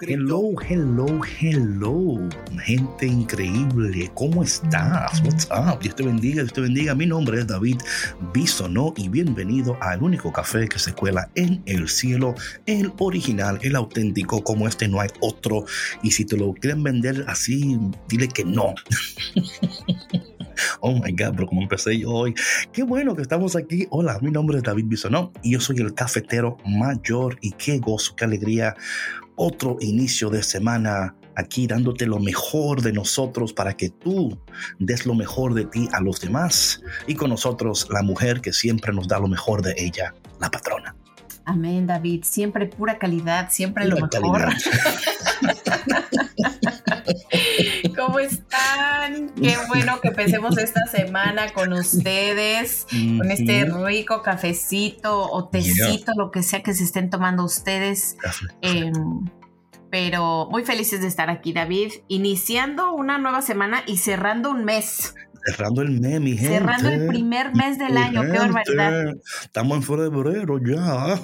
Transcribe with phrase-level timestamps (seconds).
[0.00, 2.28] Hello, hello, hello.
[2.64, 4.10] Gente increíble.
[4.14, 5.22] ¿Cómo estás?
[5.22, 5.80] What's up?
[5.80, 6.94] Dios te bendiga, Dios te bendiga.
[6.94, 7.78] Mi nombre es David
[8.34, 12.34] Bisonó y bienvenido al único café que se cuela en el cielo.
[12.66, 15.64] El original, el auténtico, como este no hay otro.
[16.02, 18.74] Y si te lo quieren vender así, dile que no.
[20.80, 22.34] Oh my God, pero como empecé yo hoy.
[22.72, 23.86] Qué bueno que estamos aquí.
[23.90, 27.36] Hola, mi nombre es David Bisonó y yo soy el cafetero mayor.
[27.40, 28.74] Y qué gozo, qué alegría.
[29.36, 34.38] Otro inicio de semana aquí dándote lo mejor de nosotros para que tú
[34.78, 36.80] des lo mejor de ti a los demás.
[37.06, 40.96] Y con nosotros la mujer que siempre nos da lo mejor de ella, la patrona.
[41.44, 42.24] Amén, David.
[42.24, 44.48] Siempre pura calidad, siempre lo mejor.
[48.06, 49.30] ¿Cómo están?
[49.34, 56.30] Qué bueno que empecemos esta semana con ustedes, con este rico cafecito o tecito, lo
[56.30, 58.16] que sea que se estén tomando ustedes.
[58.62, 58.92] Eh,
[59.90, 65.12] pero muy felices de estar aquí, David, iniciando una nueva semana y cerrando un mes.
[65.44, 66.58] Cerrando el mes, mi gente.
[66.58, 69.16] Cerrando el primer mes del año, qué barbaridad.
[69.42, 71.20] Estamos en febrero ya.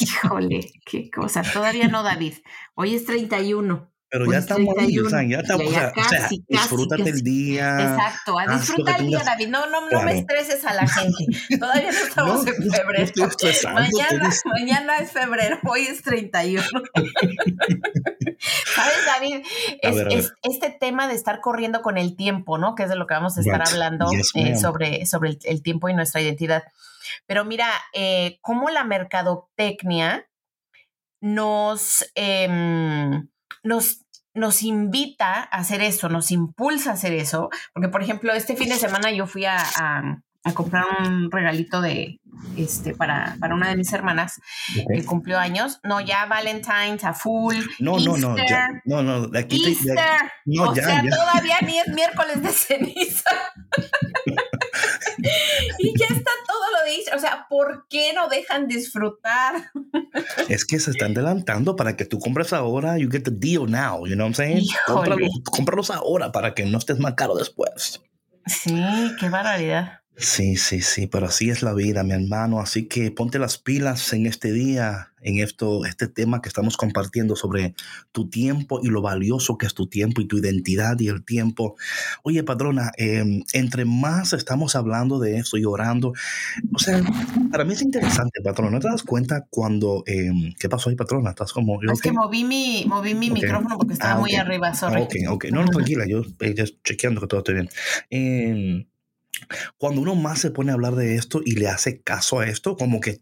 [0.00, 1.42] Híjole, qué cosa.
[1.42, 2.34] Todavía no, David.
[2.76, 3.89] Hoy es 31.
[4.10, 7.80] Pero ya estamos ahí, o sea, ya estamos, o sea, casi, disfrútate el día.
[7.80, 9.46] Exacto, a disfrutar el día, David.
[9.46, 11.26] No, no, no me estreses a la gente.
[11.60, 13.12] Todavía no estamos en febrero.
[13.16, 16.66] No mañana, mañana es febrero, hoy es 31.
[18.74, 19.44] ¿Sabes, David?
[19.80, 22.74] Es, ver, es, este tema de estar corriendo con el tiempo, ¿no?
[22.74, 23.68] Que es de lo que vamos a estar right.
[23.68, 26.64] hablando yes, eh, sobre, sobre el, el, tiempo y nuestra identidad.
[27.26, 30.26] Pero mira, eh, cómo la mercadotecnia
[31.20, 32.10] nos...
[32.16, 32.48] Eh,
[33.62, 38.56] nos, nos invita a hacer eso, nos impulsa a hacer eso, porque por ejemplo, este
[38.56, 42.20] fin de semana yo fui a, a, a comprar un regalito de
[42.56, 44.40] este para, para una de mis hermanas
[44.82, 45.00] okay.
[45.00, 45.80] que cumplió años.
[45.84, 47.56] No, ya Valentine's a full.
[47.78, 49.96] No, Easter, no, no, ya, no, no, de aquí Easter.
[50.46, 51.10] No, o ya, sea, ya.
[51.10, 53.30] todavía ni es miércoles de ceniza.
[55.78, 57.14] y ya está todo lo de Easter.
[57.14, 59.70] O sea, ¿por qué no dejan disfrutar?
[60.48, 62.96] es que se están adelantando para que tú compres ahora.
[62.96, 64.06] You get the deal now.
[64.06, 64.66] You know what I'm saying?
[64.86, 68.00] Cómpralos, cómpralos ahora para que no estés más caro después.
[68.46, 68.82] Sí,
[69.20, 69.99] qué barbaridad.
[70.20, 72.60] Sí, sí, sí, pero así es la vida, mi hermano.
[72.60, 77.36] Así que ponte las pilas en este día, en esto, este tema que estamos compartiendo
[77.36, 77.74] sobre
[78.12, 81.74] tu tiempo y lo valioso que es tu tiempo y tu identidad y el tiempo.
[82.22, 86.12] Oye, padrona, eh, entre más estamos hablando de esto y orando,
[86.74, 87.02] o sea,
[87.50, 88.72] para mí es interesante, patrona.
[88.72, 91.30] ¿No te das cuenta cuando, eh, qué pasó ahí, patrona?
[91.30, 91.80] Estás como...
[91.82, 92.10] Es okay?
[92.10, 93.42] que moví mi, moví mi okay.
[93.42, 94.34] micrófono porque estaba ah, okay.
[94.34, 95.00] muy arriba, sorry.
[95.00, 95.44] Ok, ok.
[95.50, 96.54] No, no, tranquila, yo eh,
[96.84, 98.89] chequeando que todo esté bien.
[99.78, 102.76] Cuando uno más se pone a hablar de esto y le hace caso a esto,
[102.76, 103.20] como que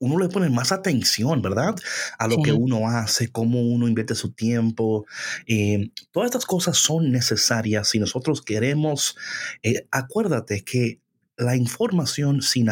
[0.00, 1.74] uno le pone más atención, ¿verdad?
[2.18, 2.42] A lo sí.
[2.42, 5.06] que uno hace, cómo uno invierte su tiempo.
[5.46, 9.16] Eh, todas estas cosas son necesarias si nosotros queremos,
[9.62, 11.00] eh, acuérdate que
[11.38, 12.64] la información, si,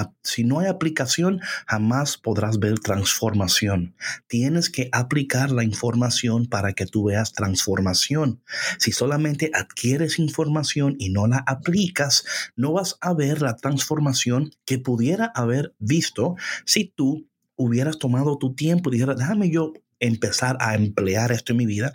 [0.45, 3.95] no hay aplicación, jamás podrás ver transformación.
[4.27, 8.43] Tienes que aplicar la información para que tú veas transformación.
[8.79, 12.25] Si solamente adquieres información y no la aplicas,
[12.57, 16.35] no vas a ver la transformación que pudiera haber visto
[16.65, 21.59] si tú hubieras tomado tu tiempo y dijeras, déjame yo empezar a emplear esto en
[21.59, 21.93] mi vida.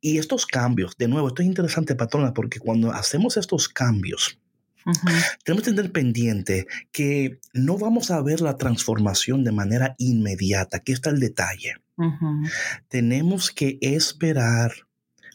[0.00, 4.38] Y estos cambios, de nuevo, esto es interesante, patrona, porque cuando hacemos estos cambios,
[4.86, 5.24] Uh -huh.
[5.44, 10.78] Tenemos que tener pendiente que no vamos a ver la transformación de manera inmediata.
[10.78, 11.74] Aquí está el detalle.
[11.96, 12.50] Uh -huh.
[12.88, 14.72] Tenemos que esperar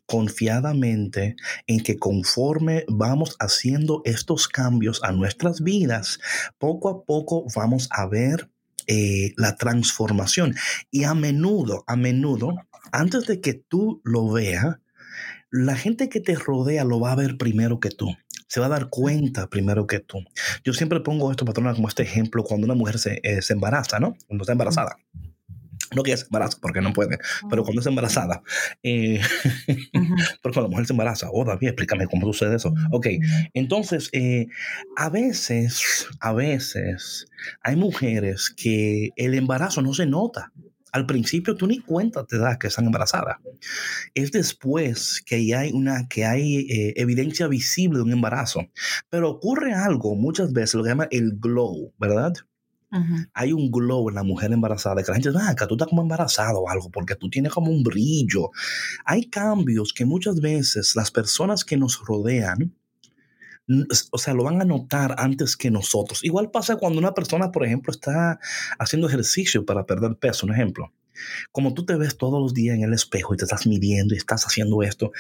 [0.06, 1.36] confiadamente
[1.68, 6.20] en que conforme vamos haciendo estos cambios a nuestras vidas,
[6.58, 8.50] poco a poco vamos a ver
[8.88, 10.56] eh, la transformación.
[10.92, 12.56] Y a menudo, a menudo,
[12.92, 14.78] antes de que tú lo veas,
[15.50, 18.16] la gente que te rodea lo va a ver primero que tú
[18.48, 20.24] se va a dar cuenta primero que tú.
[20.64, 24.00] Yo siempre pongo esto, patrona, como este ejemplo cuando una mujer se, eh, se embaraza,
[24.00, 24.16] ¿no?
[24.28, 24.98] Cuando está embarazada.
[25.96, 27.20] no que embarazo, porque no puede,
[27.50, 28.42] pero cuando es embarazada,
[28.84, 29.22] eh,
[30.42, 32.74] porque la mujer se embaraza, oh David, explícame cómo sucede eso.
[32.92, 33.08] Ok,
[33.54, 34.48] entonces, eh,
[34.98, 37.28] a veces, a veces,
[37.62, 40.52] hay mujeres que el embarazo no se nota.
[40.96, 43.36] Al principio tú ni cuenta te das que están embarazadas.
[44.14, 48.62] Es después que hay una que hay eh, evidencia visible de un embarazo.
[49.10, 52.32] Pero ocurre algo muchas veces, lo que llama el glow, ¿verdad?
[53.34, 55.90] Hay un glow en la mujer embarazada que la gente dice, ah, que tú estás
[55.90, 58.52] como embarazado o algo, porque tú tienes como un brillo.
[59.04, 62.74] Hay cambios que muchas veces las personas que nos rodean,
[64.12, 66.24] o sea, lo van a notar antes que nosotros.
[66.24, 68.40] Igual pasa cuando una persona, por ejemplo, está
[68.80, 70.92] haciendo ejercicio para perder peso, un ejemplo.
[71.52, 74.18] Como tú te ves todos los días en el espejo y te estás midiendo y
[74.18, 75.12] estás haciendo esto,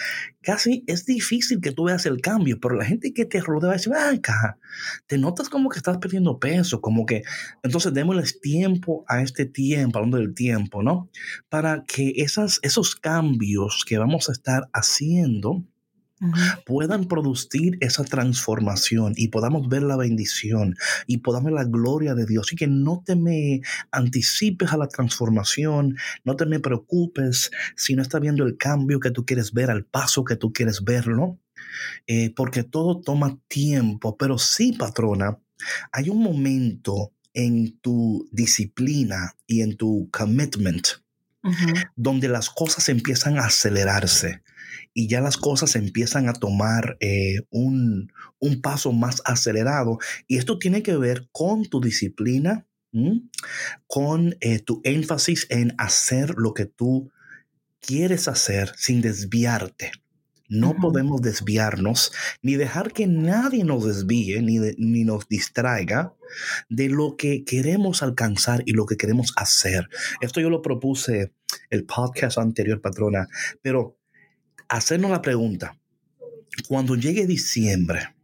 [0.41, 3.73] casi es difícil que tú veas el cambio, pero la gente que te rodea va
[3.73, 4.59] a decir, acá,
[5.07, 7.23] te notas como que estás perdiendo peso, como que,
[7.63, 11.09] entonces démosles tiempo a este tiempo, hablando del tiempo, ¿no?
[11.49, 15.63] Para que esas, esos cambios que vamos a estar haciendo,
[16.65, 20.75] puedan producir esa transformación y podamos ver la bendición
[21.07, 22.53] y podamos ver la gloria de Dios.
[22.53, 28.01] Y que no te me anticipes a la transformación, no te me preocupes si no
[28.01, 31.39] estás viendo el cambio que tú quieres ver, al paso que tú quieres verlo,
[32.07, 35.37] eh, porque todo toma tiempo, pero sí, patrona,
[35.91, 41.04] hay un momento en tu disciplina y en tu commitment
[41.95, 44.41] donde las cosas empiezan a acelerarse
[44.93, 48.11] y ya las cosas empiezan a tomar eh, un,
[48.61, 49.97] paso más acelerado.
[50.27, 52.65] Y esto tiene que ver con tu disciplina,
[53.87, 57.11] con eh, tu énfasis en hacer lo que tú
[57.81, 59.91] quieres hacer sin desviarte.
[60.47, 62.11] No podemos desviarnos
[62.41, 66.13] ni dejar que nadie nos desvíe ni, ni, nos distraiga
[66.69, 69.89] de lo que queremos alcanzar y lo que queremos hacer.
[70.21, 71.33] Esto yo lo propuse
[71.69, 73.27] el podcast anterior, patrona,
[73.61, 73.97] pero
[74.69, 75.77] hacernos la pregunta,
[76.67, 78.14] cuando llegue diciembre,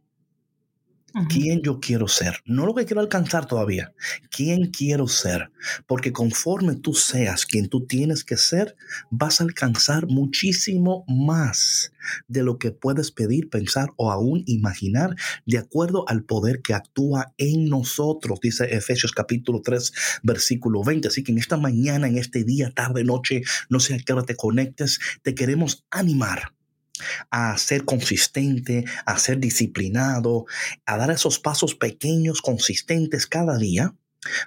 [1.28, 2.42] ¿Quién yo quiero ser?
[2.44, 3.92] No lo que quiero alcanzar todavía.
[4.30, 5.50] ¿Quién quiero ser?
[5.86, 8.76] Porque conforme tú seas quien tú tienes que ser,
[9.10, 11.92] vas a alcanzar muchísimo más
[12.28, 15.14] de lo que puedes pedir, pensar o aún imaginar
[15.46, 19.92] de acuerdo al poder que actúa en nosotros, dice Efesios capítulo 3,
[20.22, 21.08] versículo 20.
[21.08, 24.22] Así que en esta mañana, en este día, tarde, noche, no sé a qué hora
[24.22, 26.52] te conectes, te queremos animar
[27.30, 30.44] a ser consistente, a ser disciplinado,
[30.86, 33.94] a dar esos pasos pequeños, consistentes cada día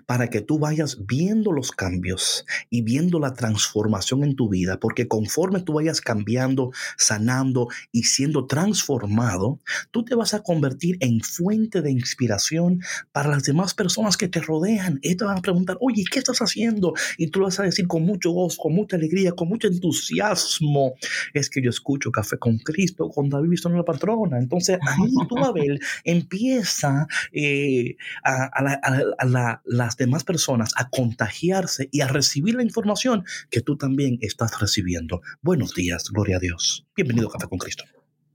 [0.05, 5.07] para que tú vayas viendo los cambios y viendo la transformación en tu vida, porque
[5.07, 9.59] conforme tú vayas cambiando, sanando y siendo transformado,
[9.91, 12.81] tú te vas a convertir en fuente de inspiración
[13.11, 14.99] para las demás personas que te rodean.
[15.01, 16.93] Y te van a preguntar, oye, ¿qué estás haciendo?
[17.17, 20.93] Y tú vas a decir con mucho gozo, con mucha alegría, con mucho entusiasmo,
[21.33, 24.37] es que yo escucho Café con Cristo, con David en la patrona.
[24.37, 32.07] Entonces ahí tú, Abel, empieza eh, a la las demás personas a contagiarse y a
[32.07, 35.21] recibir la información que tú también estás recibiendo.
[35.41, 36.85] Buenos días, gloria a Dios.
[36.95, 37.83] Bienvenido a Café con Cristo.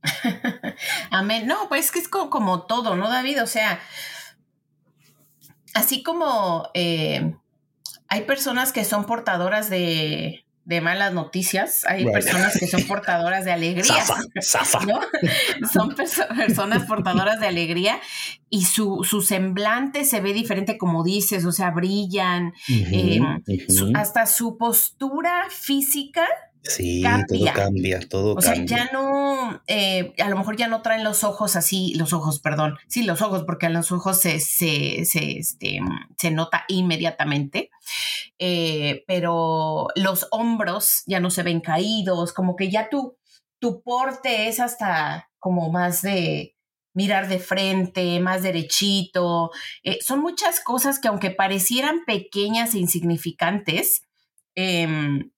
[1.10, 1.46] Amén.
[1.46, 3.42] No, pues que es como, todo, ¿no, David?
[3.42, 3.80] O sea,
[5.74, 7.34] así como eh,
[8.08, 13.50] hay personas que son portadoras de, de malas noticias, hay personas que son portadoras de
[13.50, 14.04] alegría.
[15.72, 18.00] Son personas portadoras de alegría
[18.48, 23.24] y su, semblante se ve diferente, como dices, o sea, brillan, em,
[23.96, 26.28] hasta su postura física
[26.62, 31.04] Sí, todo cambia, todo o sea, ya no, eh, a lo mejor ya no traen
[31.04, 35.04] los ojos así, los ojos, perdón, sí, los ojos, porque a los ojos se, se,
[35.06, 35.80] se, este,
[36.18, 37.70] se nota inmediatamente,
[38.38, 43.16] eh, pero los hombros ya no se ven caídos, como que ya tu,
[43.58, 46.56] tu porte es hasta como más de
[46.92, 49.50] mirar de frente, más derechito,
[49.82, 54.02] eh, son muchas cosas que aunque parecieran pequeñas e insignificantes,
[54.56, 55.30] eh,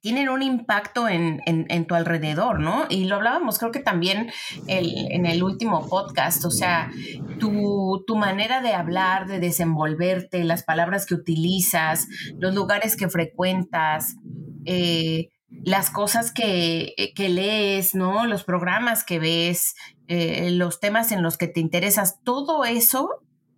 [0.00, 1.42] tienen un impacto en,
[1.86, 2.86] tu alrededor, ¿no?
[2.88, 4.30] Y lo hablábamos, creo que también
[4.66, 6.90] en el último podcast, o sea,
[7.38, 12.06] tu, manera de hablar, de desenvolverte, las palabras que utilizas,
[12.38, 14.16] los lugares que frecuentas,
[14.64, 15.28] eh,
[15.64, 18.26] las cosas que, lees, ¿no?
[18.26, 19.74] Los programas que ves,
[20.08, 23.08] eh, los temas en los que te interesas, todo eso,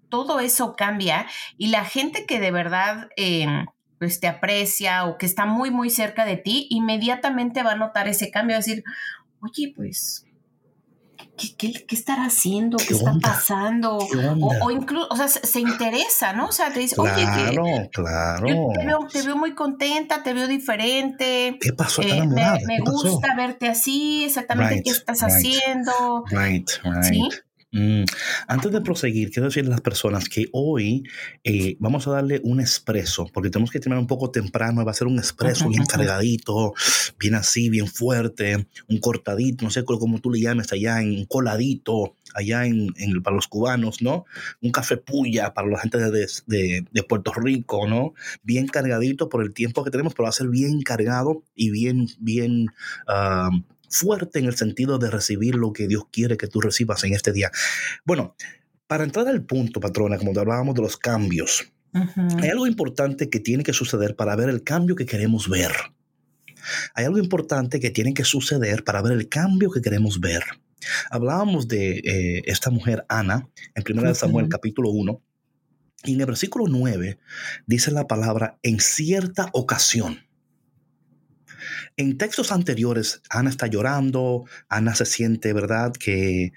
[0.09, 3.09] todo eso cambia y la gente que de verdad...
[3.16, 3.66] Em,
[3.99, 8.09] pues te aprecia o que está muy, muy cerca de ti, inmediatamente va a notar
[8.09, 8.85] ese cambio, a decir,
[9.41, 10.26] oye, pues,
[11.37, 12.76] ¿qué, qué, estará haciendo?
[12.76, 13.99] ¿Qué, está pasando?
[13.99, 16.47] O, incluso, o sea, se, interesa, ¿no?
[16.47, 18.47] O sea, te dice, oye, que, claro.
[19.11, 21.59] te, veo, muy contenta, te veo diferente.
[21.61, 22.03] ¿Qué pasó?
[22.03, 26.25] Eh, me, gusta verte así, exactamente qué estás haciendo.
[26.31, 27.15] Right, right.
[27.15, 27.46] Mm,
[28.47, 31.04] antes de proseguir, quiero decirle a las personas que hoy
[31.45, 34.95] eh, vamos a darle un expreso, porque tenemos que terminar un poco temprano, va a
[34.95, 36.75] ser un expreso bien cargadito,
[37.18, 42.16] bien así, bien fuerte, un cortadito, no sé cómo tú le llames allá, en coladito,
[42.35, 42.92] allá en,
[43.23, 44.25] para los cubanos, ¿no?
[44.61, 48.14] Un café puya para la gente de, de, Puerto Rico, ¿no?
[48.42, 52.09] Bien cargadito por el tiempo que tenemos, pero va a ser bien cargado y bien,
[52.18, 52.68] bien...
[53.06, 53.50] Ah,
[53.90, 57.33] fuerte en el sentido de recibir lo que Dios quiere que tú recibas en este
[57.33, 57.50] día.
[58.05, 58.35] Bueno,
[58.87, 63.40] para entrar al punto, patrona, como te hablábamos de los cambios, hay algo importante que
[63.40, 65.73] tiene que suceder para ver el cambio que queremos ver.
[66.95, 70.43] Hay algo importante que tiene que suceder para ver el cambio que queremos ver.
[71.11, 75.21] Hablábamos de eh, esta mujer, Ana, en 1 Samuel capítulo 1,
[76.05, 77.19] y en el versículo 9
[77.66, 80.25] dice la palabra en cierta ocasión.
[81.97, 86.52] En textos anteriores, Ana está llorando, Ana se siente, ¿verdad?, que,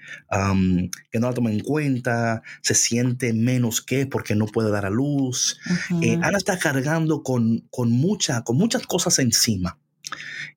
[1.10, 4.90] que no la toma en cuenta, se siente menos que porque no puede dar a
[4.90, 5.58] luz.
[6.02, 9.78] Eh, Ana está cargando con, con, mucha, con muchas cosas encima.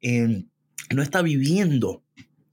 [0.01, 0.47] Em,
[0.93, 2.03] no está viviendo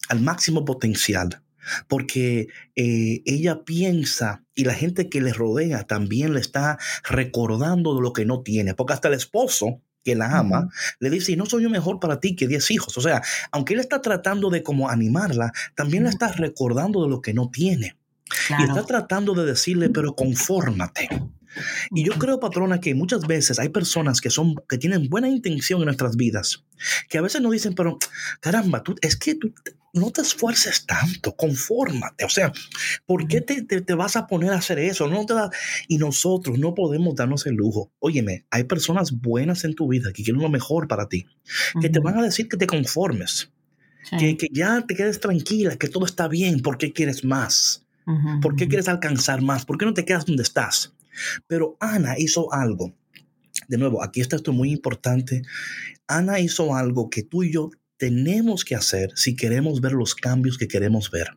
[0.09, 1.43] al máximo potencial
[1.89, 8.03] porque eh, ella piensa y la gente que le rodea también le está recordando de
[8.03, 11.47] lo que no tiene, porque hasta el esposo que la ama, le dice, y no
[11.47, 12.97] soy yo mejor para ti que diez hijos.
[12.97, 17.21] O sea, aunque él está tratando de como animarla, también la está recordando de lo
[17.21, 17.97] que no tiene.
[18.59, 21.09] Y está tratando de decirle, pero confórmate.
[21.91, 25.81] Y yo creo, patrona, que muchas veces hay personas que son, que tienen buena intención
[25.81, 26.65] en nuestras vidas,
[27.09, 27.99] que a veces nos dicen, pero
[28.41, 29.53] caramba, tú, es que tú
[29.93, 32.25] no te esfuerces tanto, confórmate.
[32.25, 32.53] O sea,
[33.07, 35.09] ¿por qué te, te, vas a poner a hacer eso?
[35.09, 35.35] No te
[35.89, 37.93] Y nosotros no podemos darnos el lujo.
[37.99, 41.27] Óyeme, hay personas buenas en tu vida que quieren lo mejor para ti,
[41.81, 43.51] que te van a decir que te conformes,
[44.19, 47.85] que, que, ya te quedes tranquila, que todo está bien, ¿por qué quieres más?
[48.43, 49.65] ¿Por qué quieres alcanzar más?
[49.65, 50.93] ¿Por qué no te quedas donde estás?
[51.47, 52.95] Pero Ana hizo algo.
[53.69, 55.43] De nuevo, aquí está esto muy importante.
[56.07, 60.59] Ana hizo algo que tú y yo tenemos que hacer si queremos ver los cambios
[60.59, 61.29] que queremos ver.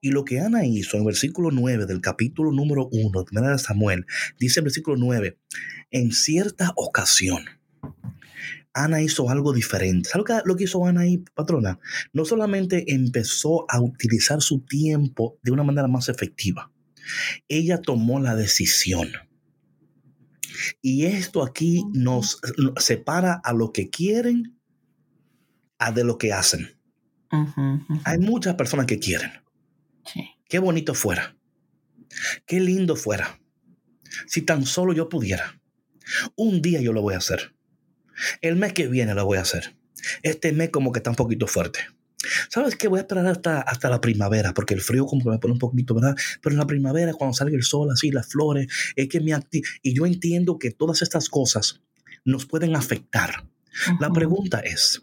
[0.00, 4.06] Y lo que Ana hizo en versículo 9 del capítulo número 1 de Samuel,
[4.38, 5.38] dice el versículo 9,
[5.90, 7.44] en cierta ocasión,
[8.74, 10.08] Ana hizo algo diferente.
[10.08, 11.78] ¿Sabes lo que hizo Ana ahí, patrona?
[12.12, 16.71] No solamente empezó a utilizar su tiempo de una manera más efectiva,
[17.48, 19.10] ella tomó la decisión.
[20.80, 22.40] Y esto aquí nos
[22.78, 24.58] separa a lo que quieren
[25.78, 26.78] a de lo que hacen.
[28.04, 29.32] Hay muchas personas que quieren.
[30.48, 31.36] Qué bonito fuera.
[32.46, 33.40] Qué lindo fuera.
[34.26, 35.60] Si tan solo yo pudiera.
[36.36, 37.54] Un día yo lo voy a hacer.
[38.40, 39.76] El mes que viene lo voy a hacer.
[40.22, 41.80] Este mes como que está un poquito fuerte.
[42.48, 42.88] ¿Sabes qué?
[42.88, 45.58] Voy a esperar hasta, hasta la primavera, porque el frío como que me pone un
[45.58, 46.16] poquito, ¿verdad?
[46.40, 49.32] Pero en la primavera, cuando salga el sol, así, las flores, es que me
[49.82, 51.80] Y yo entiendo que todas estas cosas
[52.24, 53.46] nos pueden afectar.
[54.00, 55.02] La pregunta es,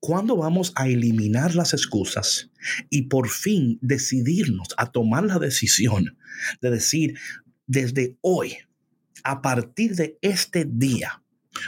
[0.00, 2.50] ¿cuándo vamos a eliminar las excusas
[2.90, 6.16] y por fin decidirnos a tomar la decisión
[6.60, 7.18] de decir,
[7.66, 8.56] desde hoy,
[9.24, 11.22] a partir de este día,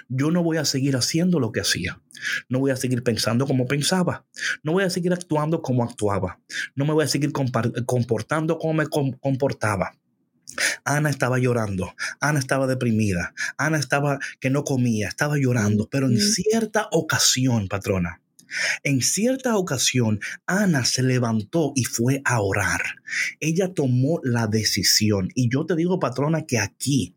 [0.09, 2.01] yo no voy a seguir haciendo lo que hacía.
[2.49, 4.27] No voy a seguir pensando como pensaba.
[4.63, 6.41] No voy a seguir actuando como actuaba.
[6.75, 9.93] No me voy a seguir comportando como me comportaba.
[10.85, 16.19] Ana estaba llorando, Ana estaba deprimida, Ana estaba que no comía, estaba llorando, pero en
[16.19, 18.21] cierta ocasión, patrona,
[18.83, 22.83] en cierta ocasión, Ana se levantó y fue a orar.
[23.39, 25.29] Ella tomó la decisión.
[25.35, 27.17] Y yo te digo, patrona, que aquí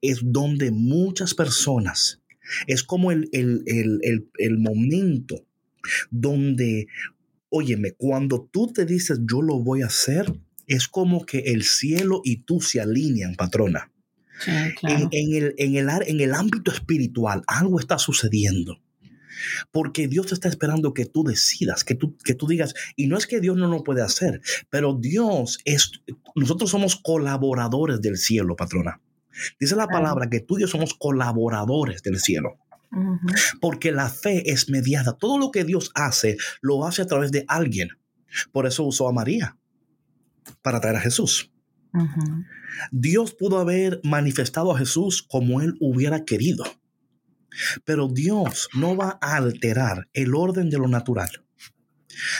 [0.00, 2.20] es donde muchas personas,
[2.66, 5.46] es como el, el, momento
[6.10, 6.86] donde,
[7.50, 10.32] óyeme, cuando tú te dices yo lo voy a hacer,
[10.66, 13.92] es como que el cielo y tú se alinean, patrona.
[14.82, 18.80] en, el, en, el, en el ámbito espiritual, algo está sucediendo.
[19.70, 23.26] Porque Dios está esperando que tú decidas, que tú, que tú digas, y no es
[23.26, 25.92] que Dios no lo puede hacer, pero Dios es,
[26.34, 29.00] nosotros somos colaboradores del cielo, patrona.
[29.58, 32.58] Dice la palabra que tú y yo somos colaboradores del cielo.
[33.60, 35.16] Porque la fe es mediada.
[35.16, 37.90] Todo lo que Dios hace, lo hace a través de alguien.
[38.52, 39.56] Por eso usó a María
[40.62, 41.52] para traer a Jesús.
[42.90, 46.64] Dios pudo haber manifestado a Jesús como él hubiera querido.
[47.84, 51.30] Pero Dios no va a alterar el orden de lo natural.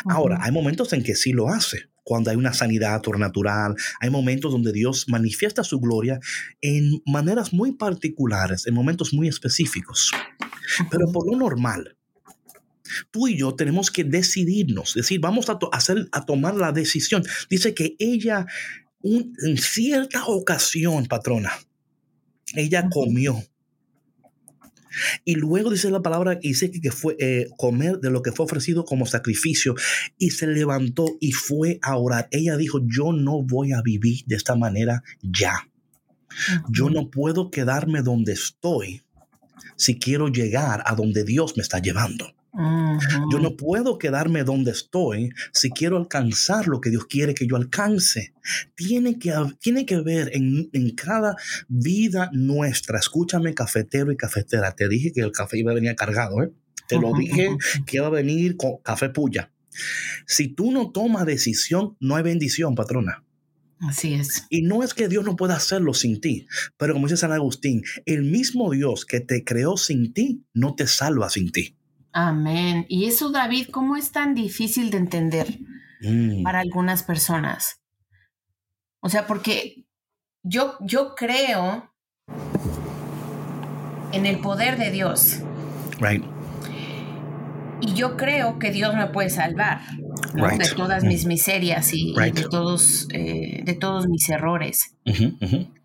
[0.04, 3.74] Ahora, hay momentos en que sí lo hace cuando hay una sanidad sobrenatural.
[4.00, 6.18] Hay momentos donde Dios manifiesta su gloria
[6.62, 10.10] en maneras muy particulares, en momentos muy específicos.
[10.90, 11.98] Pero por lo normal,
[13.10, 17.22] tú y yo tenemos que decidirnos, decir, vamos a, hacer, a tomar la decisión.
[17.50, 18.46] Dice que ella,
[19.02, 21.52] en cierta ocasión, patrona,
[22.54, 23.38] ella comió.
[25.24, 28.84] Y luego dice la palabra, dice que, fue eh, comer de lo que fue ofrecido
[28.84, 29.74] como sacrificio
[30.18, 32.28] y se levantó y fue a orar.
[32.30, 35.68] Ella dijo, yo no voy a vivir de esta manera ya.
[36.70, 39.02] Yo no puedo quedarme donde estoy
[39.76, 42.34] si quiero llegar a donde Dios me está llevando.
[43.30, 47.56] Yo no puedo quedarme donde estoy si quiero alcanzar lo que Dios quiere que yo
[47.56, 48.34] alcance.
[48.74, 51.36] Tiene que, tiene que ver en, en, cada
[51.68, 52.98] vida nuestra.
[52.98, 54.74] Escúchame, cafetero y cafetera.
[54.74, 56.52] Te dije que el café iba a venir cargado, ¿eh?
[56.88, 57.50] Te lo dije
[57.86, 59.52] que iba a venir con café puya.
[60.26, 63.24] Si tú no tomas decisión, no hay bendición, patrona.
[63.80, 64.46] Así es.
[64.50, 66.46] Y no es que Dios no pueda hacerlo sin ti,
[66.76, 70.88] pero como dice San Agustín, el mismo Dios que te creó sin ti, no te
[70.88, 71.77] salva sin ti.
[72.20, 72.84] Amén.
[72.88, 75.60] Y eso, David, ¿cómo es tan difícil de entender
[76.00, 76.42] mm.
[76.42, 77.80] para algunas personas?
[79.00, 79.86] O sea, porque
[80.42, 81.94] yo, yo creo
[84.10, 85.42] en el poder de Dios.
[86.00, 86.24] Right.
[87.80, 89.82] Y yo creo que Dios me puede salvar
[90.34, 91.28] de todas mis mm.
[91.28, 94.96] miserias y, de, todos, eh, de todos mis errores.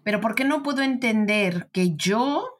[0.03, 2.59] Pero ¿por qué no puedo entender que yo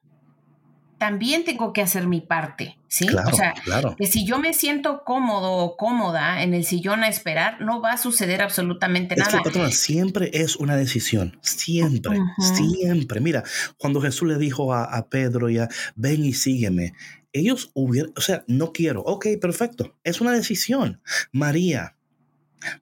[1.04, 3.06] también tengo que hacer mi parte, ¿sí?
[3.10, 3.54] o sea,
[3.98, 7.92] que si yo me siento cómodo o cómoda en el sillón a esperar, no va
[7.92, 9.70] a suceder absolutamente nada.
[9.72, 13.20] siempre es una decisión, siempre, siempre.
[13.20, 13.44] Mira,
[13.78, 16.94] cuando Jesús le dijo a, a Pedro ya, ven y sígueme,
[17.34, 21.02] ellos hubieran, o sea, no quiero, ok, perfecto, es una decisión.
[21.34, 21.98] María,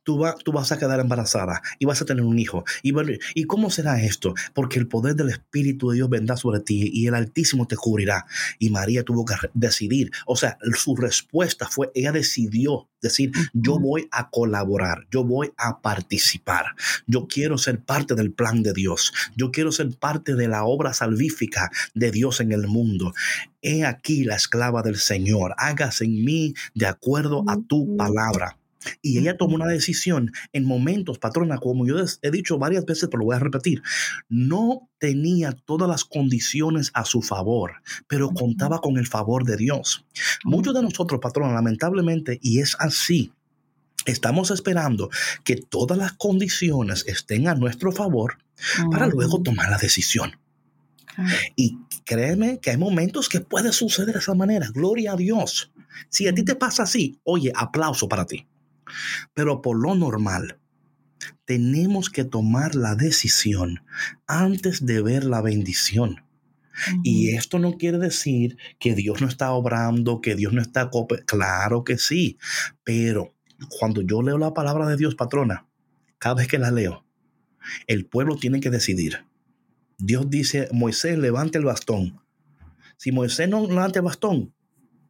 [0.03, 2.63] Tú, tú, vas a quedar embarazada y vas a tener un hijo.
[2.83, 2.93] Y,
[3.35, 4.33] ¿Y cómo será esto?
[4.53, 8.25] Porque el poder del Espíritu de Dios vendrá sobre ti y el Altísimo te cubrirá.
[8.59, 10.11] Y María tuvo que decidir.
[10.25, 15.81] O sea, su respuesta fue, ella decidió decir, yo voy a colaborar, yo voy a
[15.81, 16.75] participar,
[17.07, 20.94] yo quiero ser parte del plan de Dios, yo quiero ser parte de la obra
[20.94, 23.13] salvífica de Dios en el mundo.
[23.61, 28.57] He aquí la esclava del Señor, hágase en mí de acuerdo a tu palabra.
[29.01, 33.20] Y ella tomó una decisión en momentos, patrona, como yo he dicho varias veces, pero
[33.20, 33.81] lo voy a repetir,
[34.29, 40.05] no tenía todas las condiciones a su favor, pero contaba con el favor de Dios.
[40.44, 43.31] Muchos de nosotros, patrona, lamentablemente, y es así,
[44.05, 45.09] Estamos esperando
[45.44, 48.39] que todas las condiciones estén a nuestro favor
[48.89, 50.39] para luego tomar la decisión.
[51.55, 54.70] Y créeme que hay momentos que puede suceder de esa manera.
[54.74, 55.72] Gloria a Dios.
[56.09, 58.48] Si a ti te pasa así, oye, aplauso para ti.
[59.33, 60.59] Pero por lo normal,
[61.45, 63.83] tenemos que tomar la decisión
[64.27, 66.23] antes de ver la bendición.
[67.03, 70.89] Y esto no quiere decir que Dios no está obrando, que Dios no está...
[71.25, 72.37] Claro que sí,
[72.83, 73.35] pero
[73.69, 75.67] cuando yo leo la palabra de Dios, patrona,
[76.17, 77.05] cada vez que la leo,
[77.87, 79.25] el pueblo tiene que decidir.
[79.97, 82.21] Dios dice, Moisés, levante el bastón.
[82.97, 84.53] Si Moisés no levanta el bastón,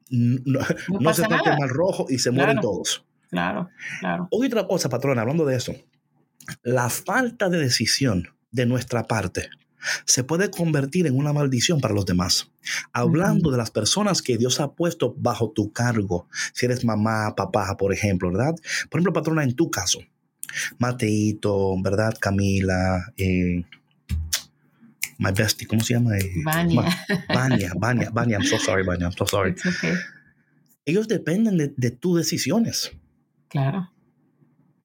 [0.10, 3.06] no, se toca el rojo y se mueren todos.
[3.32, 4.28] Claro, claro.
[4.30, 5.74] Otra cosa, patrona, hablando de eso,
[6.64, 9.50] la falta de decisión de nuestra parte
[10.06, 12.52] se puede convertir en una maldición para los demás.
[12.94, 17.76] Hablando de las personas que Dios ha puesto bajo tu cargo, si eres mamá, papá,
[17.78, 18.56] por ejemplo, ¿verdad?
[18.90, 20.00] Por ejemplo, patrona, en tu caso,
[20.78, 22.14] Mateito, ¿verdad?
[22.20, 23.64] Camila, eh,
[25.18, 26.18] my bestie, ¿cómo se llama?
[26.18, 26.84] Eh, Vania.
[27.34, 29.56] Vania, Vania, Vania, I'm so sorry, Vania, I'm so sorry.
[30.86, 32.92] Ellos dependen de, de tus decisiones.
[33.52, 33.92] Claro.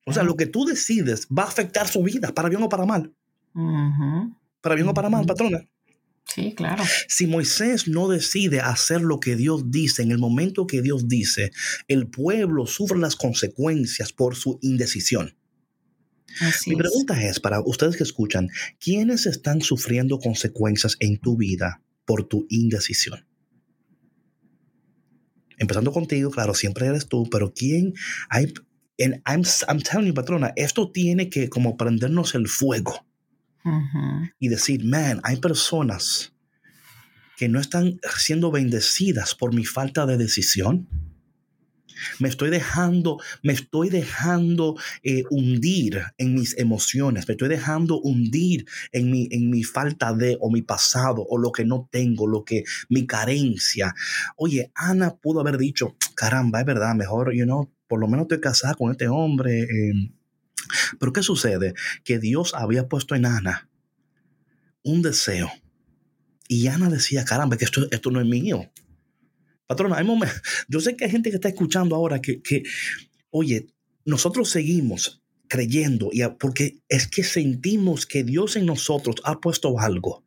[0.05, 2.85] O sea, lo que tú decides va a afectar su vida, para bien o para
[2.85, 3.15] mal.
[4.61, 5.67] Para bien o para mal, patrona.
[6.25, 6.83] Sí, claro.
[7.09, 11.53] Si Moisés no decide hacer lo que Dios dice en el momento que Dios dice,
[11.87, 15.37] el pueblo sufre las consecuencias por su indecisión.
[16.67, 18.49] Mi pregunta es para ustedes que escuchan,
[18.81, 23.27] ¿quiénes están sufriendo consecuencias en tu vida por tu indecisión?
[25.59, 27.95] Empezando contigo, claro, siempre eres tú, pero ¿quién
[28.29, 28.53] hay?
[28.99, 33.07] En, I'm, I'm telling you, patrona, esto tiene que como prendernos el fuego
[34.39, 36.33] y decir, man, hay personas
[37.37, 40.89] que no están siendo bendecidas por mi falta de decisión
[42.19, 48.67] me estoy dejando, me estoy dejando eh, hundir en mis emociones, me estoy dejando hundir
[48.93, 52.45] en mi, en mi falta de o mi pasado o lo que no tengo, lo
[52.45, 53.95] que mi carencia.
[54.37, 58.41] Oye, Ana pudo haber dicho, caramba, es verdad, mejor, you know, por lo menos estoy
[58.41, 59.63] casada con este hombre.
[59.63, 60.13] Eh,
[60.99, 61.75] Pero ¿qué sucede?
[62.05, 63.69] Que Dios había puesto en Ana
[64.83, 65.51] un deseo.
[66.49, 68.71] Y Ana decía, caramba, que esto, esto no es mío.
[69.67, 72.63] Patrona, hay momentos, yo sé que hay gente que está escuchando ahora que, que
[73.31, 73.67] oye,
[74.05, 80.25] nosotros seguimos creyendo y porque es que sentimos que Dios en nosotros ha puesto algo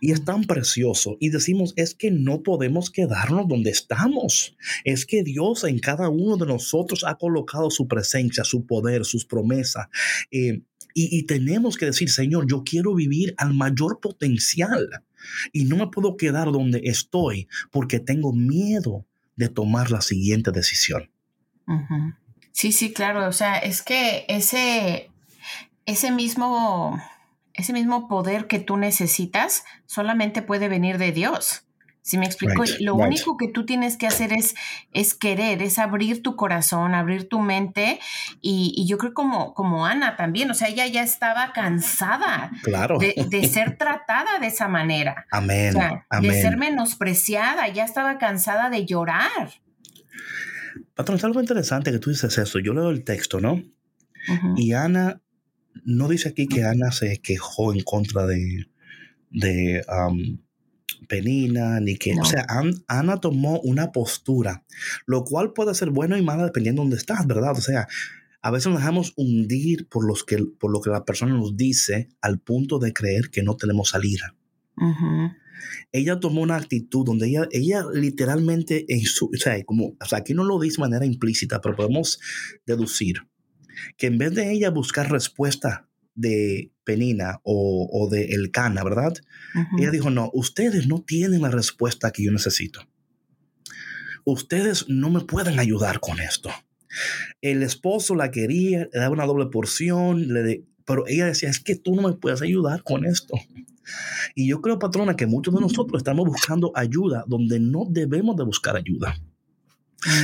[0.00, 4.56] y es tan precioso y decimos es que no podemos quedarnos donde estamos.
[4.84, 9.24] Es que Dios en cada uno de nosotros ha colocado su presencia su poder sus
[9.24, 9.88] promesas
[10.30, 10.62] eh,
[10.96, 14.88] y, y tenemos que decir Señor yo quiero vivir al mayor potencial
[15.52, 19.04] y no me puedo quedar donde estoy porque tengo miedo
[19.36, 21.10] de tomar la siguiente decisión.
[22.52, 23.26] Sí, sí, claro.
[23.28, 25.10] O sea, es que ese,
[25.86, 27.00] ese mismo,
[27.52, 31.63] ese mismo poder que tú necesitas solamente puede venir de Dios.
[32.04, 34.54] Si me explico, lo único que tú tienes que hacer es,
[34.92, 37.98] es querer, es abrir tu corazón, abrir tu mente.
[38.42, 42.98] Y, yo creo como, como Ana también, o sea, ella ya estaba cansada claro.
[42.98, 45.24] de, ser tratada de esa manera.
[45.30, 45.72] Amén,
[46.20, 49.54] De ser menospreciada, ya estaba cansada de llorar.
[50.94, 52.58] Patrón, es algo interesante que tú dices eso.
[52.58, 53.62] Yo leo el texto, ¿no?
[54.56, 55.22] Y Ana,
[55.86, 58.66] no dice aquí que Ana se quejó en contra de,
[59.30, 59.82] de
[61.04, 62.46] Penina, ni que, o sea,
[62.88, 64.64] Ana tomó una postura,
[65.06, 67.52] lo cual puede ser bueno y malo dependiendo de dónde estás, ¿verdad?
[67.52, 67.86] O sea,
[68.42, 72.08] a veces nos dejamos hundir por, los que, por lo que la persona nos dice
[72.20, 74.34] al punto de creer que no tenemos salida.
[75.92, 80.18] Ella tomó una actitud donde ella, ella literalmente, en su, o sea, como, o sea,
[80.18, 82.20] aquí no lo dice de manera implícita, pero podemos
[82.66, 83.22] deducir
[83.96, 89.14] que en vez de ella buscar respuesta de Penina o, o de Elcana, ¿verdad?
[89.78, 92.80] Ella dijo, no, ustedes no tienen la respuesta que yo necesito.
[94.24, 96.50] Ustedes no me pueden ayudar con esto.
[97.40, 101.76] El esposo la quería, le daba una doble porción, le pero ella decía, es que
[101.76, 103.34] tú no me puedes ayudar con esto.
[104.34, 108.44] Y yo creo, patrona, que muchos de nosotros estamos buscando ayuda donde no debemos de
[108.44, 109.16] buscar ayuda.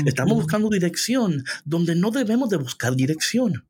[0.05, 3.65] Estamos buscando dirección donde no debemos de buscar dirección.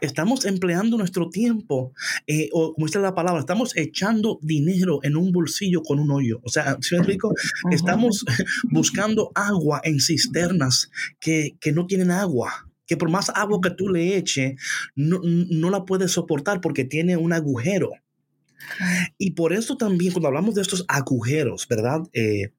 [0.00, 1.92] Estamos empleando nuestro tiempo,
[2.26, 6.40] eh, o como dice la palabra, estamos echando dinero en un bolsillo con un hoyo.
[6.42, 7.34] O sea, si me explico?
[7.70, 8.24] Estamos
[8.70, 14.16] buscando agua en cisternas que, no tienen agua que por más agua que tú le
[14.16, 14.60] eches,
[14.96, 17.92] no, no, la puedes soportar porque tiene un agujero.
[19.16, 22.00] Y por eso también cuando hablamos de estos agujeros, ¿verdad?
[22.12, 22.50] Eh,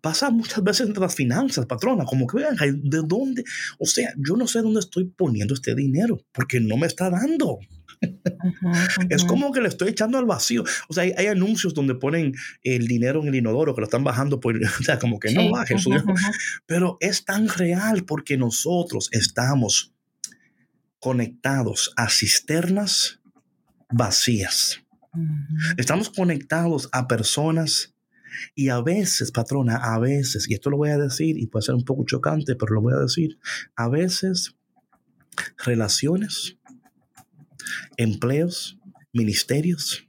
[0.00, 3.44] Pasa muchas veces entre las finanzas, patrona, como que vean, ¿de dónde?
[3.78, 7.58] O sea, yo no sé dónde estoy poniendo este dinero, porque no me está dando.
[9.10, 10.64] Es como que le estoy echando al vacío.
[10.88, 14.40] O sea, hay, anuncios donde ponen el dinero en el inodoro que lo están bajando,
[14.40, 15.76] por, o sea, como que no baje.
[16.66, 19.92] Pero es tan real porque nosotros estamos
[20.98, 23.20] conectados a cisternas
[23.90, 24.82] vacías.
[25.76, 27.94] Estamos conectados a personas
[28.54, 31.74] y a veces, patrona, a veces, y esto lo voy a decir y puede ser
[31.74, 33.38] un poco chocante, pero lo voy a decir,
[33.76, 34.56] a veces
[35.64, 36.58] relaciones,
[37.96, 38.78] empleos,
[39.12, 40.06] ministerios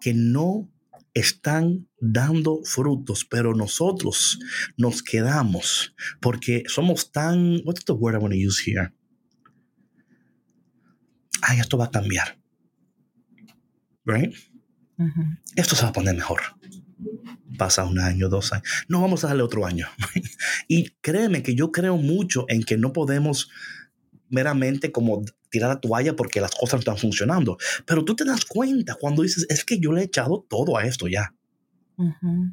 [0.00, 0.70] que no
[1.14, 4.38] están dando frutos, pero nosotros
[4.76, 8.92] nos quedamos porque somos tan, what's the word I want to use here?
[11.42, 12.38] Ay, esto va a cambiar.
[14.04, 14.34] Right?
[15.54, 16.40] Esto se va a poner mejor.
[17.56, 18.68] Pasa un año, dos años.
[18.88, 19.86] No vamos a darle otro año.
[20.68, 23.50] y créeme que yo creo mucho en que no podemos
[24.28, 27.56] meramente como tirar la toalla porque las cosas no están funcionando.
[27.86, 30.84] Pero tú te das cuenta cuando dices, es que yo le he echado todo a
[30.84, 31.34] esto ya.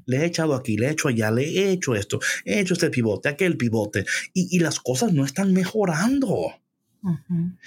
[0.05, 2.89] Le he echado aquí, le he hecho allá, le he hecho esto, he hecho este
[2.89, 4.03] pivote, aquel pivote,
[4.34, 6.55] y, las cosas no están mejorando.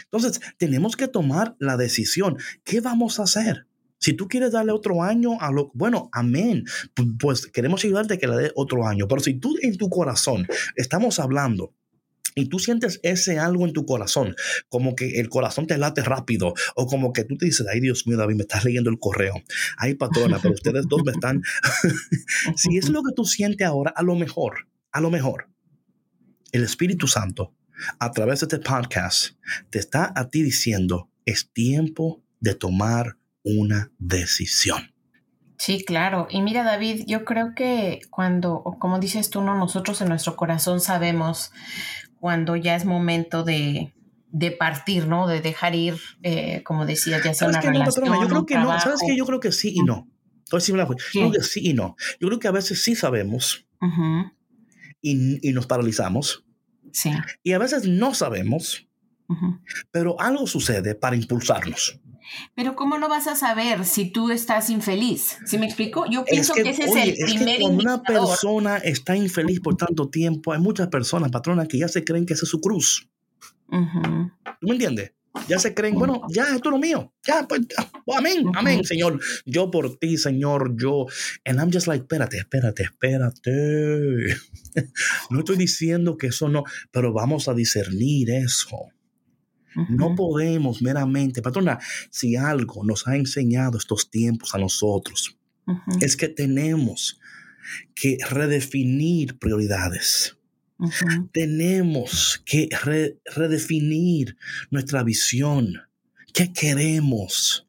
[0.04, 2.36] Entonces, tenemos que tomar la decisión.
[2.64, 3.68] ¿Qué vamos a hacer?
[3.98, 6.64] Si tú quieres darle otro año a lo, bueno, amén,
[7.18, 9.08] pues queremos ayudarte que le dé otro año.
[9.08, 11.74] Pero si tú en tu corazón estamos hablando
[12.34, 14.36] y tú sientes ese algo en tu corazón,
[14.68, 18.06] como que el corazón te late rápido, o como que tú te dices, ay Dios
[18.06, 19.34] mío, David, me estás leyendo el correo.
[19.76, 21.42] Ay, patrona, pero ustedes dos me están...
[22.56, 25.48] si es lo que tú sientes ahora, a lo mejor, a lo mejor,
[26.52, 27.54] el Espíritu Santo,
[27.98, 29.32] a través de este podcast,
[29.70, 33.16] te está a ti diciendo, es tiempo de tomar
[33.56, 34.92] una decisión.
[35.56, 36.28] Sí, claro.
[36.30, 40.80] Y mira, David, yo creo que cuando, como dices tú, no, nosotros en nuestro corazón
[40.80, 41.52] sabemos
[42.20, 43.92] cuando ya es momento de,
[44.58, 45.26] partir, ¿no?
[45.26, 49.00] De dejar ir, eh, como decía, ya sea una relación, Yo creo que no, ¿sabes
[49.04, 49.16] qué?
[49.16, 50.08] Yo creo que sí y no.
[50.44, 51.96] Entonces, yo creo que sí y no.
[52.20, 53.66] Yo creo que a veces sí sabemos
[55.02, 56.44] y, y, nos paralizamos.
[56.92, 57.10] Sí.
[57.42, 58.88] Y a veces no sabemos
[59.90, 62.00] Pero algo sucede para impulsarnos.
[62.54, 65.38] Pero ¿cómo lo vas a saber si tú estás infeliz?
[65.46, 66.04] ¿Sí me explico?
[66.10, 70.52] Yo pienso que, ese es el primer Cuando una persona está infeliz por tanto tiempo,
[70.52, 73.08] hay muchas personas, patronas, que ya se creen que esa es su cruz.
[73.70, 75.12] ¿Tú me entiendes?
[75.46, 77.12] Ya se creen, bueno, ya esto es lo mío.
[77.26, 77.60] Ya, pues,
[78.16, 79.20] amén, amén, Señor.
[79.44, 81.06] Yo por ti, Señor, yo.
[81.44, 84.36] And I'm just like, espérate, espérate, espérate.
[85.30, 88.90] no estoy diciendo que eso no, pero vamos a discernir eso.
[89.74, 91.78] No podemos meramente, patrona,
[92.10, 95.36] si algo nos ha enseñado estos tiempos a nosotros,
[96.00, 97.20] es que tenemos
[97.94, 100.36] que redefinir prioridades.
[101.32, 102.68] Tenemos que
[103.34, 104.36] redefinir
[104.70, 105.74] nuestra visión.
[106.32, 107.66] ¿Qué queremos?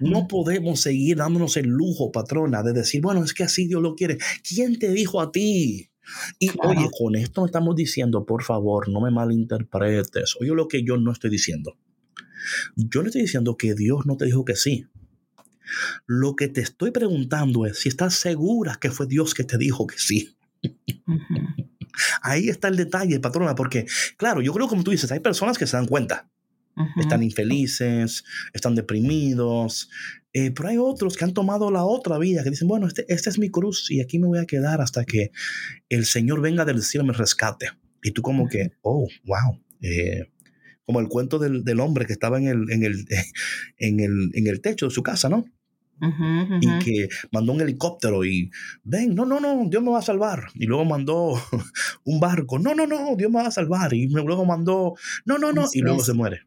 [0.00, 3.94] No podemos seguir dándonos el lujo, patrona, de decir, bueno, es que así Dios lo
[3.94, 4.16] quiere.
[4.48, 5.90] ¿Quién te dijo a ti?
[6.38, 10.36] Y oye, con esto no estamos diciendo, por favor, no me malinterpretes.
[10.40, 11.76] Oye, lo que yo no estoy diciendo.
[12.76, 14.86] Yo no estoy diciendo que Dios no te dijo que sí.
[16.06, 19.86] Lo que te estoy preguntando es si estás segura que fue Dios que te dijo
[19.86, 20.36] que sí.
[22.22, 23.86] Ahí está el detalle, patrona, porque,
[24.16, 26.28] claro, yo creo como tú dices, hay personas que se dan cuenta.
[26.96, 29.90] Están infelices, están deprimidos,
[30.36, 33.30] eh, pero hay otros que han tomado la otra vida, que dicen, bueno, este, esta
[33.30, 35.30] es mi cruz y aquí me voy a quedar hasta que
[35.88, 37.68] el Señor venga del cielo y me rescate.
[38.02, 39.60] Y tú como que, oh, wow.
[39.80, 40.32] Eh,
[40.84, 43.06] como el cuento del, del, hombre que estaba en el, en, el,
[43.78, 45.44] en, el, en el techo de su casa, ¿no?
[46.60, 48.50] Y que mandó un helicóptero y
[48.82, 50.48] ven, no, no, no, Dios me va a salvar.
[50.54, 51.34] Y luego mandó
[52.04, 53.94] un barco, no, no, no, Dios me va a salvar.
[53.94, 54.94] Y luego mandó,
[55.24, 56.40] no, no, no, y luego se muere.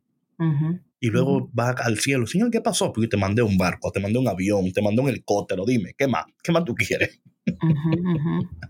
[0.99, 2.91] Y luego va al cielo, Señor, ¿qué pasó?
[2.91, 6.07] Porque te mandé un barco, te mandé un avión, te mandé un helicóptero, dime, ¿qué
[6.07, 6.25] más?
[6.43, 7.21] ¿Qué más tú quieres?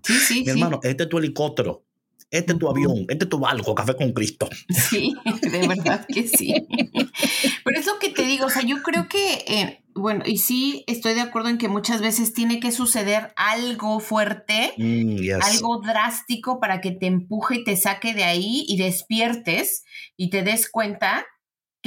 [0.03, 1.85] Sí, sí, Mi hermano, este es tu helicóptero,
[2.29, 4.49] este es tu avión, este es tu barco, café con Cristo.
[4.89, 6.53] Sí, de verdad que sí.
[7.63, 11.13] Pero eso que te digo, o sea, yo creo que, eh, bueno, y sí estoy
[11.13, 16.81] de acuerdo en que muchas veces tiene que suceder algo fuerte, mm, algo drástico para
[16.81, 19.83] que te empuje y te saque de ahí y despiertes
[20.17, 21.25] y te des cuenta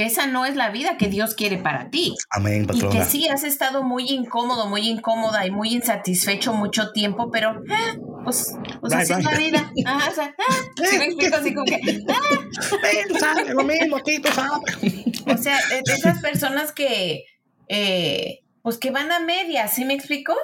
[0.01, 2.15] que esa no es la vida que Dios quiere para ti.
[2.31, 2.95] Amén, patrona.
[2.95, 7.63] Y que sí, has estado muy incómodo, muy incómoda y muy insatisfecho mucho tiempo, pero
[7.69, 9.71] ah, pues, pues así es la vida.
[10.11, 10.55] o sea, ah,
[10.99, 12.03] me explico así como que...
[12.09, 13.43] Ah.
[13.53, 15.27] lo mismo tú sabes.
[15.27, 17.27] O sea, esas personas que...
[17.69, 20.35] Eh, pues que van a medias, ¿sí me explico?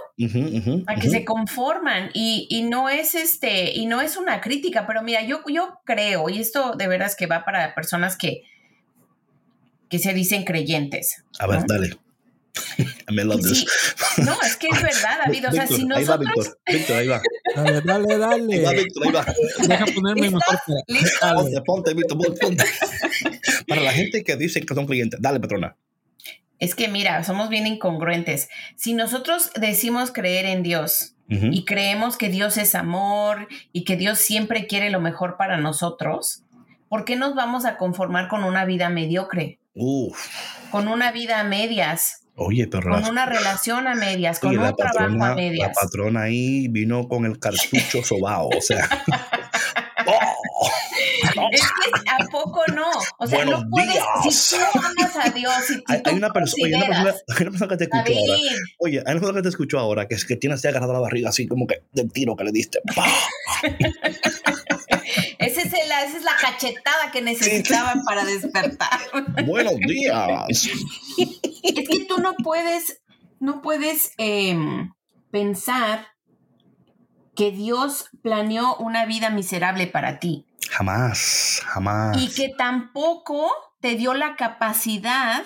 [0.86, 5.02] a que se conforman y, y, no es este, y no es una crítica, pero
[5.02, 8.42] mira, yo, yo creo, y esto de veras que va para personas que,
[9.88, 11.24] que se dicen creyentes.
[11.38, 11.96] A ver, dale.
[13.08, 13.66] Love this.
[14.18, 15.48] No, es que es verdad, David.
[15.48, 15.96] O sea, si nosotros.
[15.96, 16.58] Ahí va, Víctor.
[16.66, 17.22] Víctor, ahí va.
[17.54, 18.54] Dale, dale, dale.
[18.54, 19.26] Ahí va, Víctor, ahí va.
[19.68, 20.42] Deja ponerme mejor.
[21.34, 22.64] Ponte, ponte, Víctor, ponte.
[23.68, 25.76] Para la gente que dice que son creyentes, dale, patrona.
[26.58, 28.48] Es que mira, somos bien incongruentes.
[28.76, 34.18] Si nosotros decimos creer en Dios y creemos que Dios es amor y que Dios
[34.18, 36.44] siempre quiere lo mejor para nosotros,
[36.88, 39.58] ¿por qué nos vamos a conformar con una vida mediocre?
[40.70, 42.22] Con una vida a medias.
[42.36, 45.68] Oye, pero con una relación a medias, con un trabajo a medias.
[45.68, 48.88] La patrona ahí vino con el cartucho sobao, o sea.
[50.06, 50.70] ¡Oh!
[51.52, 52.90] Es que a poco no.
[53.18, 53.96] O sea, no puedes.
[54.30, 57.84] Si tú amas a Dios, si tú hay, una persona, hay, una persona, que te
[57.84, 58.38] escuchó ahora.
[58.78, 61.00] Oye, hay una persona que te escuchó ahora que es que tiene así agarrado la
[61.00, 62.80] barriga, así como que del tiro que le diste.
[65.66, 69.00] Esa es, esa es la cachetada que necesitaban para despertar.
[69.46, 70.68] Buenos días.
[71.62, 73.02] Es que tú no puedes,
[73.40, 74.92] no puedes em,
[75.30, 76.06] pensar
[77.34, 80.46] que Dios planeó una vida miserable para ti.
[80.70, 82.16] Jamás, jamás.
[82.16, 83.50] Y que tampoco
[83.80, 85.44] te dio la capacidad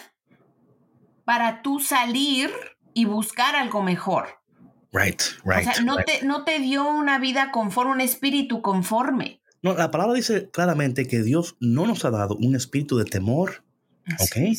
[1.24, 2.50] para tú salir
[2.94, 4.40] y buscar algo mejor.
[4.92, 5.68] Right, right.
[5.68, 9.39] O sea, no, Te, no te dio una vida conforme, un espíritu conforme.
[9.62, 13.62] No, la palabra dice claramente que Dios no nos ha dado un espíritu de temor,
[14.18, 14.57] ¿ok?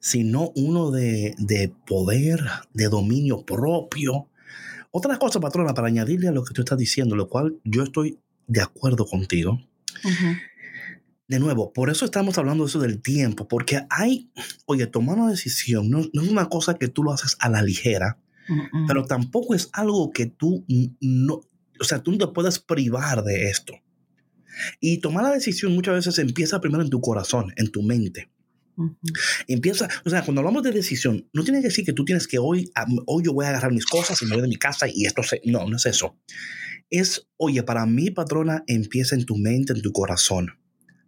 [0.00, 2.40] Sino uno de, de, poder,
[2.72, 4.28] de dominio propio.
[4.90, 8.18] Otra cosa, patrona, para añadirle a lo que tú estás diciendo, lo cual yo estoy
[8.46, 9.60] de acuerdo contigo.
[11.28, 14.30] De nuevo, por eso estamos hablando de eso del tiempo, porque hay,
[14.66, 17.62] oye, tomar una decisión no, no es una cosa que tú lo haces a la
[17.62, 18.18] ligera,
[18.86, 20.64] pero tampoco es algo que tú
[21.00, 21.40] no,
[21.80, 23.74] o sea, tú no te puedes privar de esto.
[24.80, 28.30] Y tomar la decisión muchas veces empieza primero en tu corazón, en tu mente.
[29.48, 32.38] Empieza, o sea, cuando hablamos de decisión, no tiene que decir que tú tienes que
[32.38, 32.70] hoy,
[33.06, 35.22] hoy yo voy a agarrar mis cosas y me voy de mi casa y esto
[35.22, 36.18] se, no, no es eso.
[36.90, 40.50] Es, oye, para mí, patrona, empieza en tu mente, en tu corazón.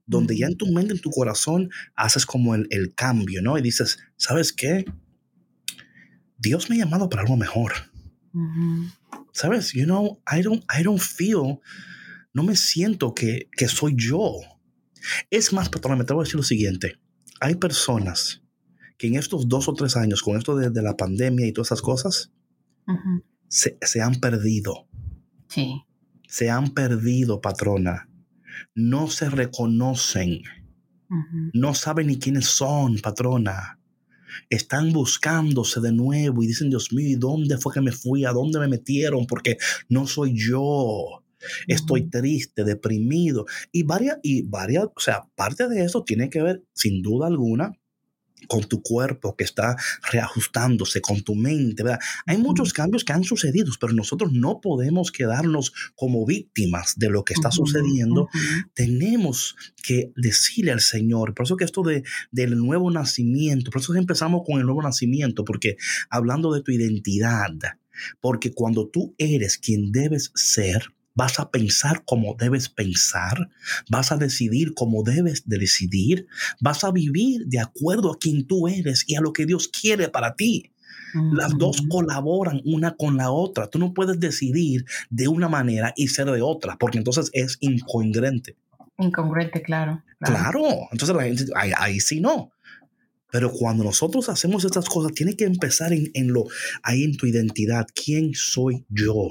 [0.09, 3.59] donde ya en tu mente, en tu corazón, haces como el, el cambio, ¿no?
[3.59, 4.87] Y dices, ¿sabes qué?
[6.39, 7.73] Dios me ha llamado para algo mejor.
[9.33, 9.73] ¿Sabes?
[9.73, 11.61] You know, I don't, I don't feel,
[12.33, 14.33] no me siento que, que soy yo.
[15.31, 16.99] Es más, patrona, me tengo que decir lo siguiente.
[17.41, 18.43] Hay personas
[18.97, 21.83] que en estos dos o tres años, con esto de, la pandemia y todas esas
[21.83, 22.33] cosas,
[23.49, 24.89] se, se, han perdido.
[25.49, 25.83] Sí.
[26.27, 28.09] Se han perdido, patrona.
[28.75, 30.43] No se reconocen.
[31.55, 33.79] No saben ni quiénes son, patrona.
[34.51, 38.25] Están buscándose de nuevo y dicen, Dios mío, ¿y dónde fue que me fui?
[38.25, 39.27] ¿A dónde me metieron?
[39.27, 39.57] Porque
[39.89, 41.25] no soy yo.
[41.67, 43.47] Estoy triste, deprimido.
[43.73, 47.73] Y varias, y varias, o sea, parte de eso tiene que ver, sin duda alguna,
[48.47, 49.77] con tu cuerpo que está
[50.13, 51.99] reajustándose, con tu mente, ¿verdad?
[52.27, 57.25] Hay muchos cambios que han sucedido, pero nosotros no podemos quedarnos como víctimas de lo
[57.25, 58.29] que está sucediendo.
[58.75, 63.95] Tenemos que decirle al Señor, por eso que esto de, del nuevo nacimiento, por eso
[63.95, 65.77] empezamos con el nuevo nacimiento, porque
[66.11, 67.49] hablando de tu identidad,
[68.21, 73.51] porque cuando tú eres quien debes ser, vas a pensar como debes pensar,
[73.91, 76.29] vas a decidir como debes de decidir,
[76.61, 80.09] vas a vivir de acuerdo a quien tú eres y a lo que Dios quiere
[80.09, 80.71] para ti.
[81.33, 83.67] Las dos colaboran una con la otra.
[83.69, 88.57] Tú no puedes decidir de una manera y ser de otra, porque entonces es incongruente.
[88.99, 90.05] Incongruente, claro.
[90.21, 92.53] Claro, entonces la gente, ahí, sí no.
[93.33, 96.45] Pero cuando nosotros hacemos estas cosas, tiene que empezar en, en, lo,
[96.83, 97.87] ahí en tu identidad.
[97.95, 99.31] ¿Quién soy yo?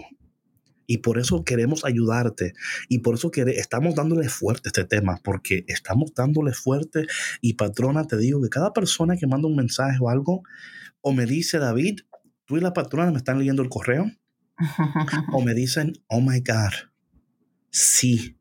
[0.87, 2.53] Y por eso queremos ayudarte.
[2.87, 7.05] Y por eso estamos dándole fuerte este tema, porque estamos dándole fuerte.
[7.41, 10.43] Y patrona, te digo que cada persona que manda un mensaje o algo,
[11.01, 11.99] o me dice, David,
[12.45, 14.09] tú y la patrona me están leyendo el correo,
[15.33, 16.73] o me dicen, oh my God,
[17.69, 18.33] sí.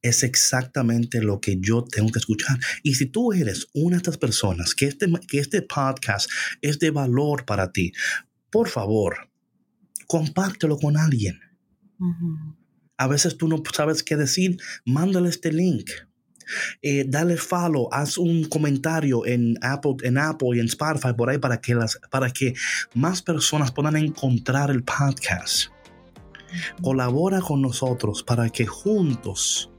[0.00, 2.56] Es exactamente lo que yo tengo que escuchar.
[2.84, 6.30] Y si tú eres una de estas personas que este, que este podcast
[6.62, 7.92] es de valor para ti,
[8.48, 9.27] por favor,
[10.08, 11.38] compártelo con alguien.
[12.96, 15.88] A veces tú no sabes qué decir, mándale este link.
[16.80, 21.36] Eh, dale follow, haz un comentario en Apple, en Apple y en Spotify por ahí
[21.36, 22.54] para que, las, para que
[22.94, 25.68] más personas puedan encontrar el podcast.
[26.82, 29.70] Colabora con nosotros para que juntos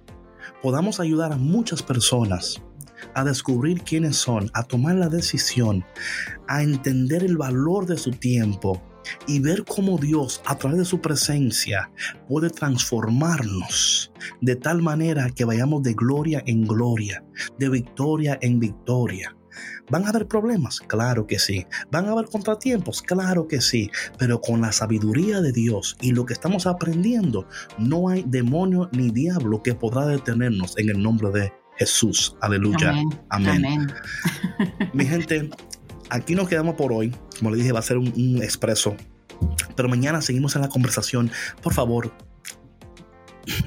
[0.62, 2.62] podamos ayudar a muchas personas
[3.16, 5.84] a descubrir quiénes son, a tomar la decisión,
[6.48, 8.84] a entender el valor de su tiempo
[9.28, 11.92] y ver cómo Dios a través de su presencia
[12.28, 17.24] puede transformarnos de tal manera que vayamos de gloria en gloria,
[17.58, 19.36] de victoria en victoria.
[19.90, 20.80] ¿Van a haber problemas?
[20.82, 21.66] Claro que sí.
[21.92, 23.02] ¿Van a haber contratiempos?
[23.02, 23.90] Claro que sí.
[24.18, 29.10] Pero con la sabiduría de Dios y lo que estamos aprendiendo, no hay demonio ni
[29.10, 32.36] diablo que podrá detenernos en el nombre de Jesús.
[32.42, 32.90] Aleluya.
[33.30, 33.66] Amén.
[33.66, 33.88] Amén.
[34.94, 35.50] Mi gente,
[36.10, 37.16] aquí nos quedamos por hoy.
[37.38, 38.96] Como le dije, va a ser un, expreso.
[39.76, 41.32] Pero mañana seguimos en la conversación.
[41.62, 42.14] Por favor,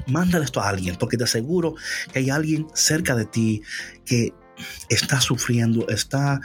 [0.07, 1.75] mándale esto a alguien, porque te aseguro
[2.11, 3.61] que hay alguien cerca de ti
[4.05, 4.33] que
[4.89, 6.39] está sufriendo, está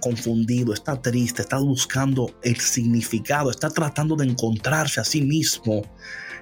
[0.00, 5.82] confundido, está triste, está buscando el significado, está tratando de encontrarse a sí mismo.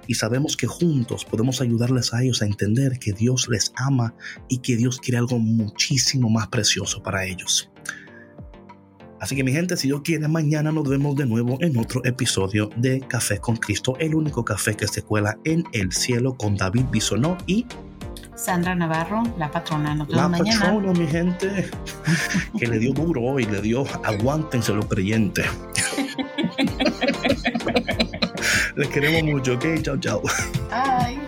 [0.07, 4.15] Y sabemos que juntos podemos ayudarles a ellos a entender que Dios les ama
[4.49, 7.71] y que Dios quiere algo muchísimo más precioso para ellos.
[9.21, 12.71] Así que mi gente, si Dios quiere, mañana nos vemos de nuevo en otro episodio
[12.77, 16.85] de Café con Cristo, el único café que se cuela en el cielo con David
[16.91, 17.67] Bisonó y
[18.39, 19.97] Sandra Navarro, la patrona.
[19.97, 21.69] Nos la patrona, mi gente,
[22.57, 25.47] que le dio duro hoy, le dio aguántense los creyentes.
[28.77, 30.23] Les queremos mucho, ok, chao, chao.
[30.71, 31.28] Bye.